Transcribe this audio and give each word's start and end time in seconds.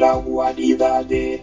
La 0.00 0.14
guarida 0.14 1.04
de 1.04 1.42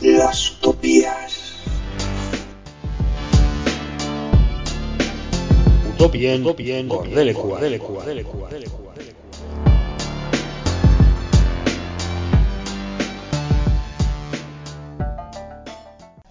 las 0.00 0.52
utopías. 0.52 1.60
Utopien, 5.92 6.40
utopien. 6.40 6.88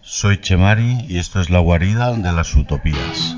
Soy 0.02 0.42
Chemari 0.42 1.06
y 1.08 1.20
esto 1.20 1.40
es 1.40 1.52
la 1.52 1.60
guarida 1.60 2.14
de 2.14 2.32
las 2.32 2.56
utopías. 2.56 3.38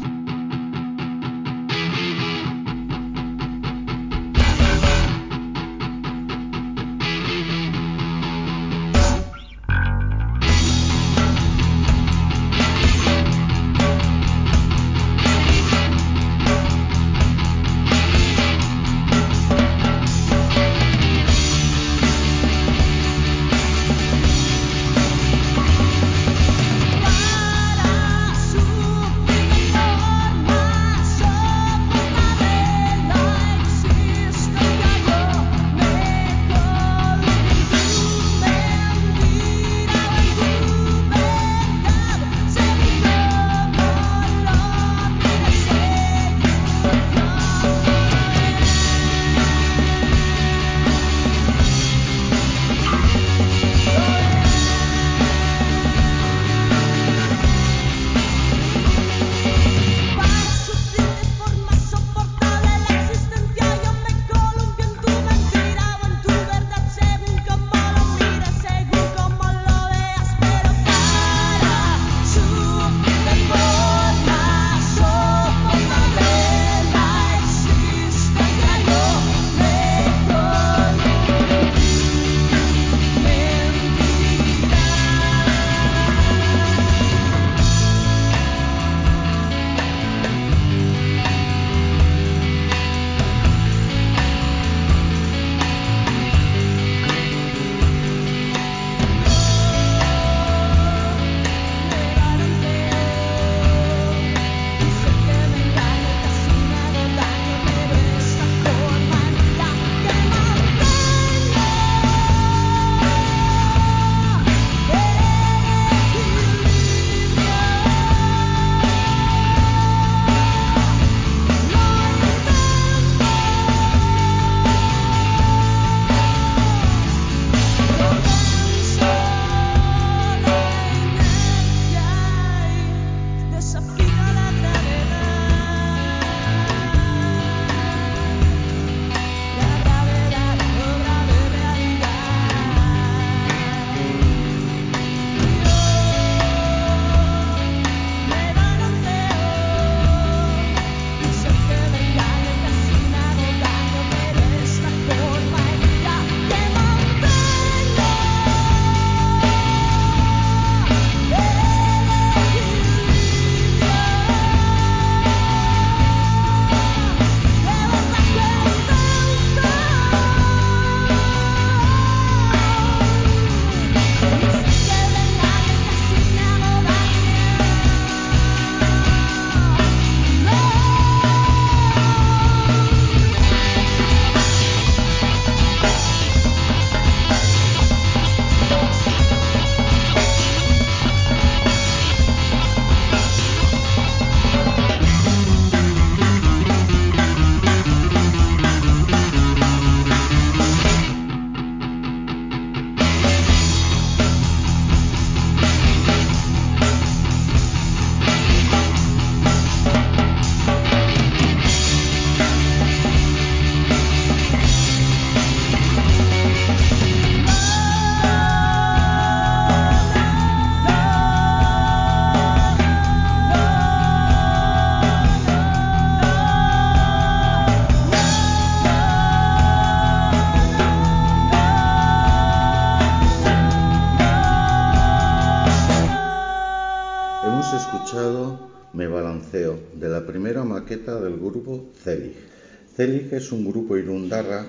Celig 243.01 243.33
es 243.33 243.51
un 243.51 243.65
grupo 243.65 243.98
irundarra 243.98 244.63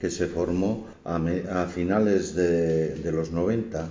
que 0.00 0.10
se 0.10 0.26
formó 0.26 0.88
a, 1.04 1.66
finales 1.66 2.34
de, 2.34 2.96
de, 2.96 3.12
los 3.12 3.30
90. 3.30 3.88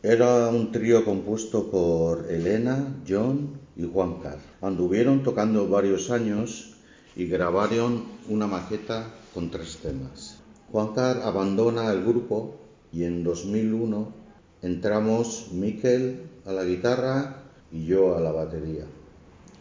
Era 0.00 0.46
un 0.46 0.70
trío 0.70 1.04
compuesto 1.04 1.72
por 1.72 2.30
Elena, 2.30 3.02
John 3.08 3.58
y 3.74 3.82
Juan 3.92 4.20
Carr. 4.20 4.38
Anduvieron 4.62 5.24
tocando 5.24 5.68
varios 5.68 6.12
años 6.12 6.76
y 7.16 7.26
grabaron 7.26 8.04
una 8.28 8.46
maqueta 8.46 9.08
con 9.34 9.50
tres 9.50 9.78
temas. 9.78 10.38
Juan 10.70 10.94
Carr 10.94 11.22
abandona 11.24 11.90
el 11.90 12.04
grupo 12.04 12.60
y 12.92 13.02
en 13.02 13.24
2001 13.24 14.14
entramos 14.62 15.48
Miquel 15.50 16.28
a 16.46 16.52
la 16.52 16.62
guitarra 16.62 17.42
y 17.72 17.86
yo 17.86 18.16
a 18.16 18.20
la 18.20 18.30
batería. 18.30 18.84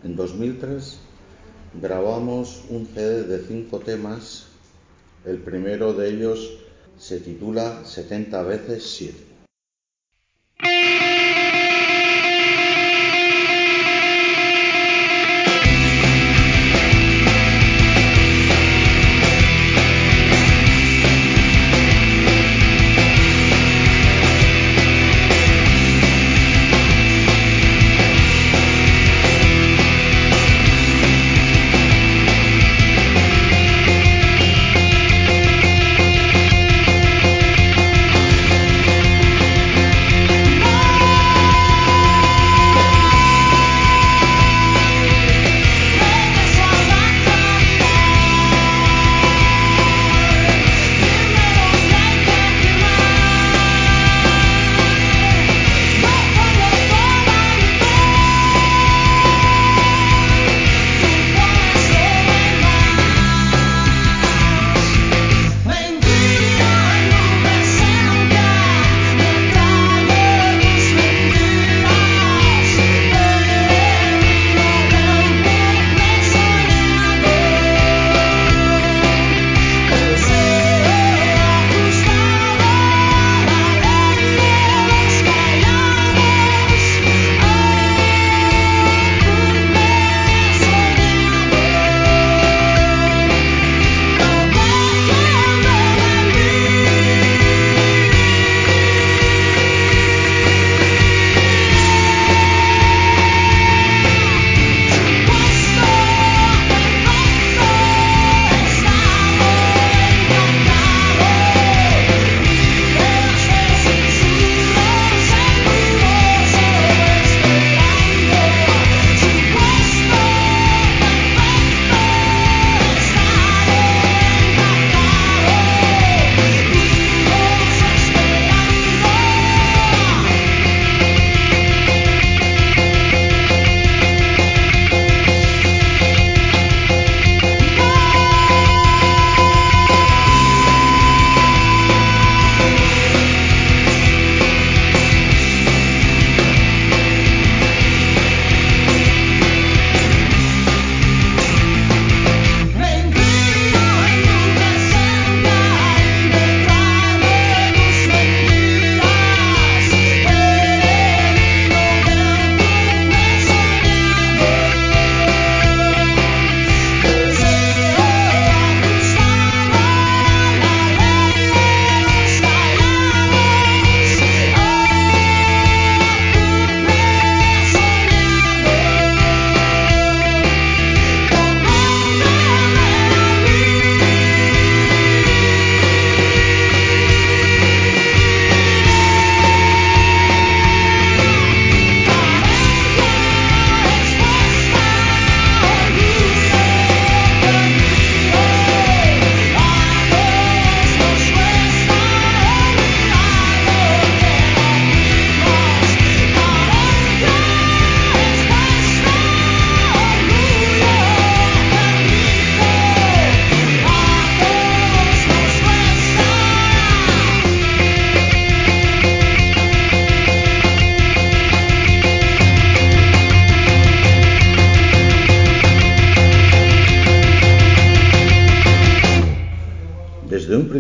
En 0.04 0.16
2003 0.16 1.09
grabamos 1.74 2.64
un 2.70 2.88
CD 2.88 3.24
de 3.24 3.46
cinco 3.48 3.80
temas. 3.80 4.46
El 5.26 5.38
primero 5.40 5.94
de 5.94 6.10
ellos 6.10 6.58
se 6.98 7.20
titula 7.20 7.86
70 7.86 8.44
veces 8.44 8.84
7. 8.98 9.29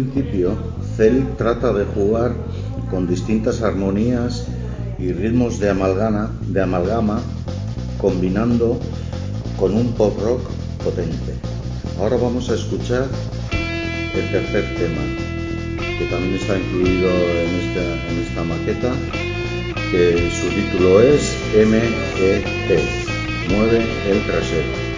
Principio, 0.04 0.58
Cell 0.96 1.24
trata 1.38 1.74
de 1.74 1.86
jugar 1.86 2.34
con 2.90 3.08
distintas 3.08 3.62
armonías 3.62 4.46
y 4.98 5.12
ritmos 5.12 5.60
de 5.60 5.70
amalgama, 5.70 7.22
combinando 7.98 8.80
con 9.58 9.76
un 9.76 9.92
pop 9.94 10.18
rock 10.22 10.42
potente. 10.84 11.34
Ahora 12.00 12.18
vamos 12.18 12.50
a 12.50 12.56
escuchar 12.56 13.08
el 14.16 14.32
tercer 14.32 14.64
tema, 14.78 15.02
que 15.98 16.06
también 16.06 16.36
está 16.36 16.58
incluido 16.58 17.10
en 17.10 17.50
esta, 17.62 17.84
en 18.10 18.20
esta 18.20 18.44
maqueta, 18.44 18.94
que 19.92 20.30
su 20.32 20.48
título 20.50 21.02
es 21.02 21.36
MET, 21.56 22.80
Mueve 23.50 23.84
el 24.10 24.22
trasero. 24.28 24.89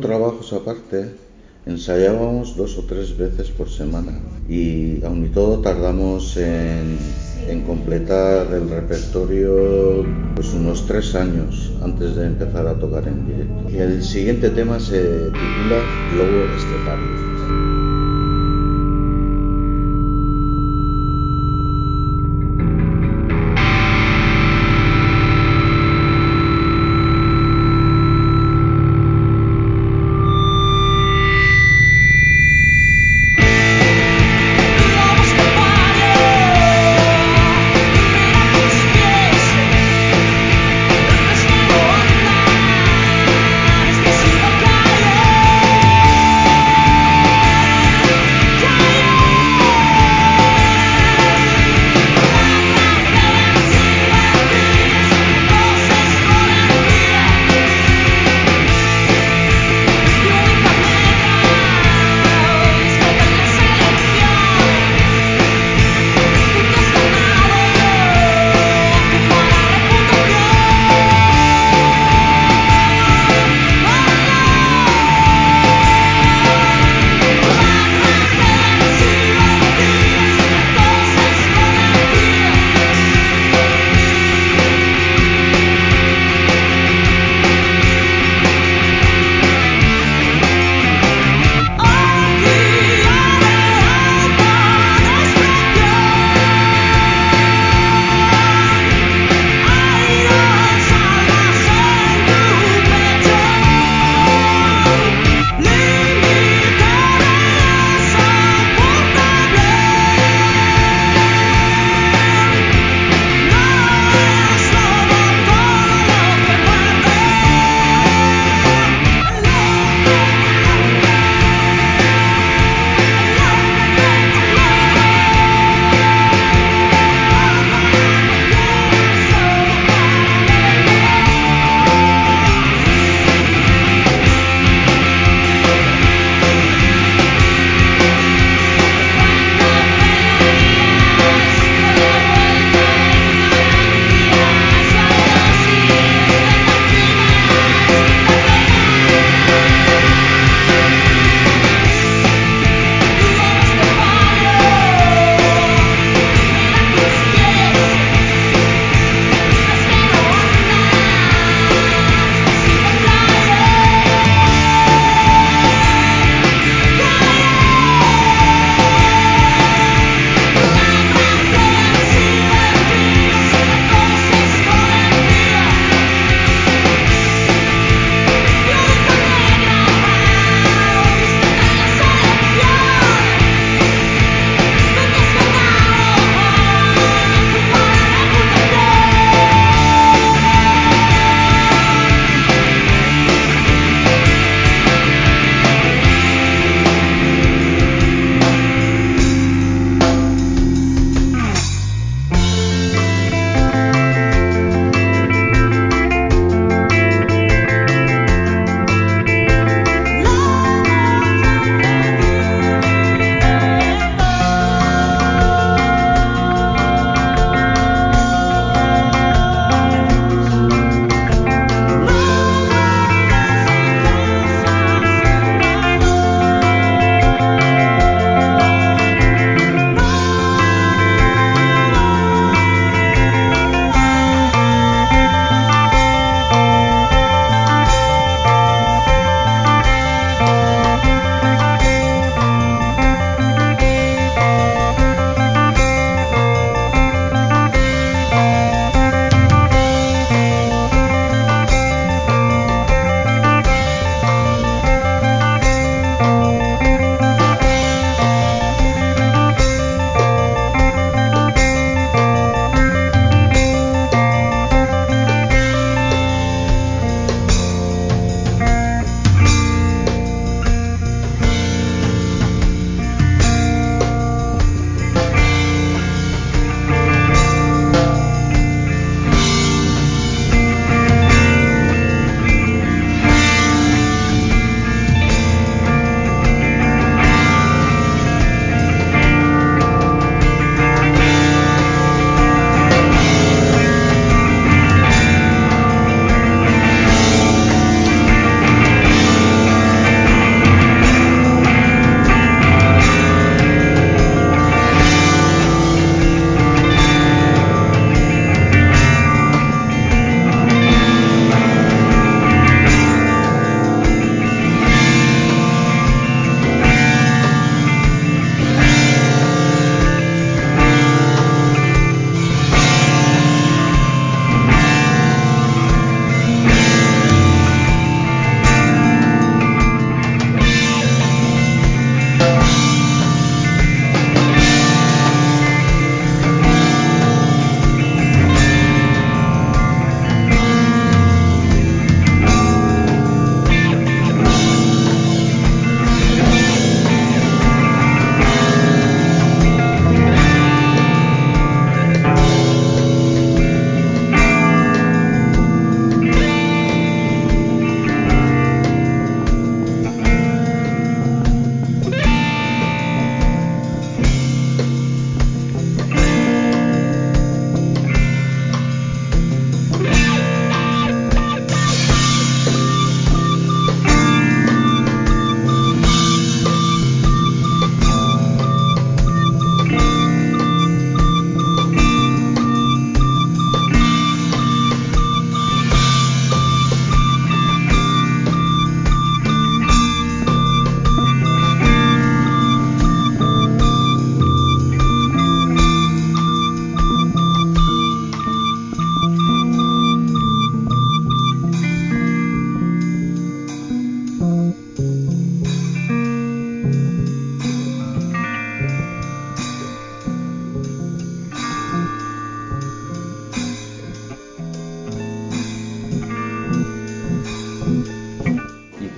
Trabajos 0.00 0.52
aparte, 0.52 1.10
ensayábamos 1.66 2.56
dos 2.56 2.78
o 2.78 2.82
tres 2.82 3.16
veces 3.16 3.50
por 3.50 3.68
semana 3.68 4.12
y 4.48 5.02
aun 5.04 5.26
y 5.26 5.28
todo 5.28 5.58
tardamos 5.58 6.36
en, 6.36 6.98
completar 7.66 8.52
el 8.52 8.68
repertorio 8.68 10.04
pues 10.34 10.52
unos 10.52 10.86
tres 10.86 11.14
años 11.14 11.72
antes 11.82 12.16
de 12.16 12.26
empezar 12.26 12.66
a 12.66 12.74
tocar 12.74 13.06
en 13.08 13.26
directo. 13.26 13.70
Y 13.70 13.78
el 13.78 14.02
siguiente 14.02 14.50
tema 14.50 14.78
se 14.78 15.00
titula 15.00 15.78
Lobo 16.16 16.44
Estepario. 16.56 17.25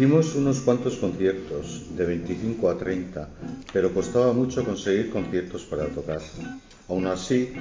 Hicimos 0.09 0.35
unos 0.37 0.61
cuantos 0.61 0.97
conciertos, 0.97 1.95
de 1.95 2.07
25 2.07 2.71
a 2.71 2.79
30, 2.79 3.29
pero 3.75 3.93
costaba 3.93 4.33
mucho 4.33 4.65
conseguir 4.65 5.11
conciertos 5.11 5.65
para 5.65 5.85
tocar. 5.89 6.23
Aún 6.89 7.07
así, 7.07 7.53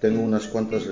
tengo 0.00 0.22
unas 0.22 0.46
cuantas, 0.46 0.84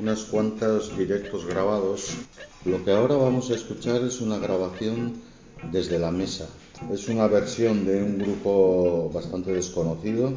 unas 0.00 0.24
cuantas 0.24 0.98
directos 0.98 1.46
grabados. 1.46 2.16
Lo 2.64 2.84
que 2.84 2.90
ahora 2.90 3.14
vamos 3.14 3.48
a 3.52 3.54
escuchar 3.54 4.02
es 4.02 4.20
una 4.20 4.38
grabación 4.38 5.22
desde 5.70 6.00
la 6.00 6.10
mesa. 6.10 6.48
Es 6.92 7.06
una 7.06 7.28
versión 7.28 7.86
de 7.86 8.02
un 8.02 8.18
grupo 8.18 9.08
bastante 9.14 9.52
desconocido, 9.52 10.32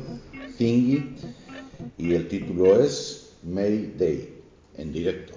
Thingy, 0.59 1.15
y 1.97 2.13
el 2.13 2.27
título 2.27 2.79
es 2.79 3.31
May 3.41 3.95
Day, 3.97 4.29
en 4.77 4.93
directo. 4.93 5.33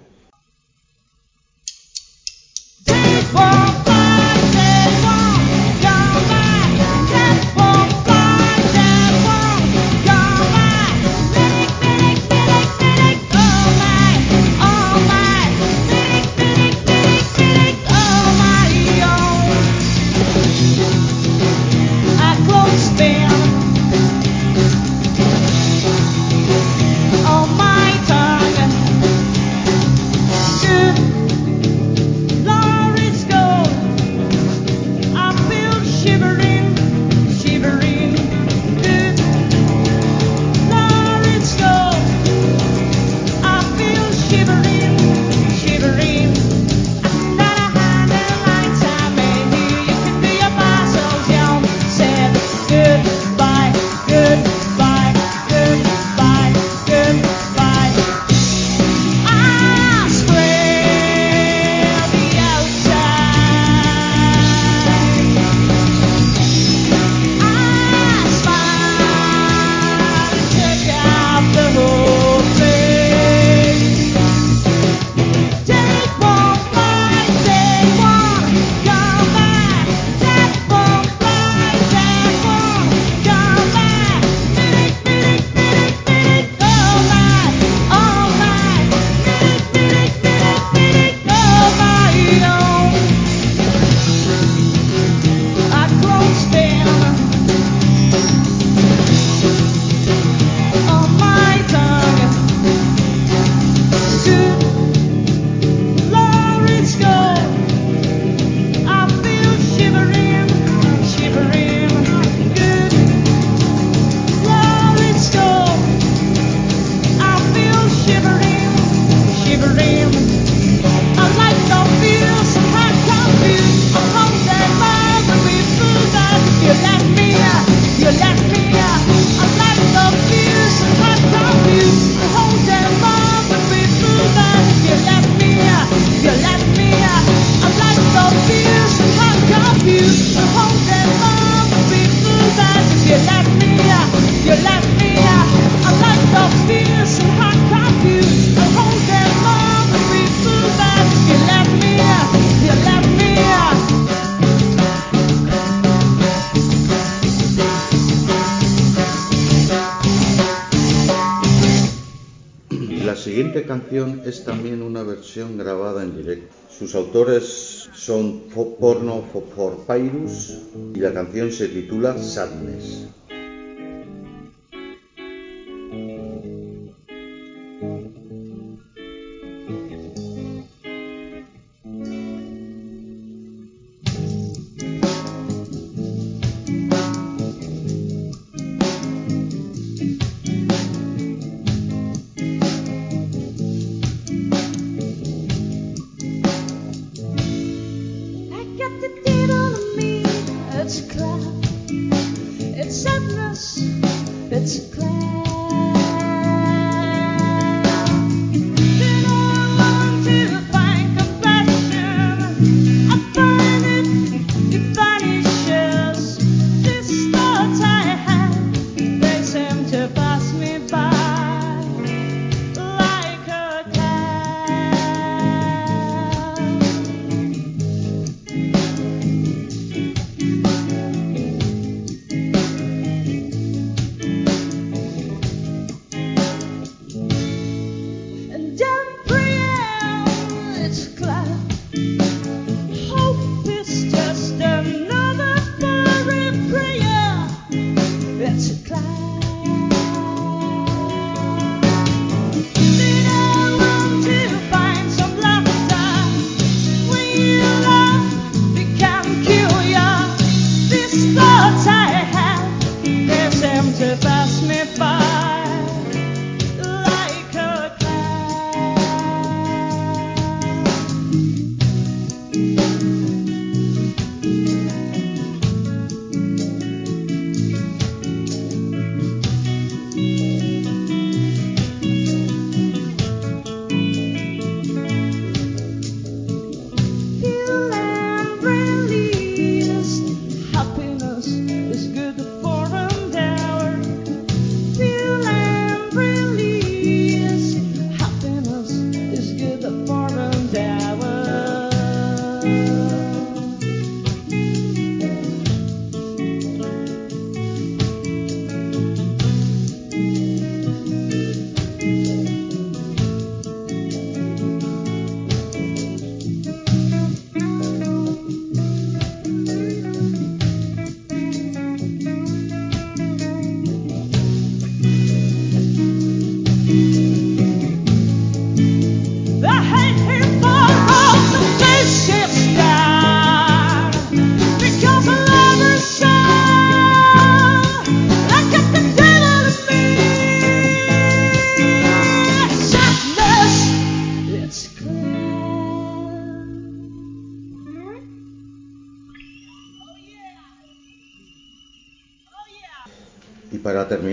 Canción 163.80 164.22
es 164.24 164.42
también 164.44 164.80
una 164.80 165.02
versión 165.02 165.58
grabada 165.58 166.02
en 166.02 166.16
directo. 166.16 166.54
Sus 166.70 166.94
autores 166.94 167.88
son 167.94 168.44
Porno 168.80 169.22
for 169.32 169.86
Pyrus 169.86 170.58
y 170.94 171.00
la 171.00 171.12
canción 171.12 171.52
se 171.52 171.68
titula 171.68 172.16
Sadness. 172.16 173.06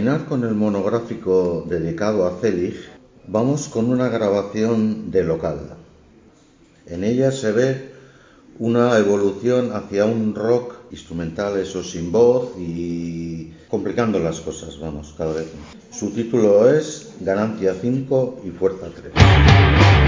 Terminar 0.04 0.28
con 0.28 0.44
el 0.44 0.54
monográfico 0.54 1.66
dedicado 1.66 2.28
a 2.28 2.38
Celig, 2.42 2.76
vamos 3.26 3.70
con 3.70 3.89
una 3.89 4.10
grabación 4.10 5.12
de 5.12 5.24
local. 5.24 5.78
En 6.88 7.06
ella 7.06 7.32
se 7.32 7.54
ve 7.54 7.94
una 8.60 8.98
evolución 8.98 9.72
hacia 9.72 10.04
un 10.04 10.36
rock 10.36 10.74
instrumental, 10.92 11.58
eso 11.58 11.82
sin 11.84 12.12
voz 12.12 12.52
y 12.60 13.54
complicando 13.70 14.20
las 14.20 14.42
cosas, 14.42 14.78
vamos, 14.78 15.16
cada 15.18 15.36
vez. 15.36 15.48
Su 15.89 16.10
título 16.10 16.70
es 16.70 17.13
Ganancia 17.22 17.74
5 17.82 18.42
y 18.46 18.50
Fuerza 18.50 18.88
3. 18.94 20.03